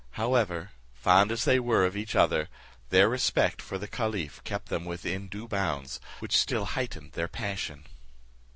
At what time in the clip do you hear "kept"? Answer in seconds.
4.43-4.69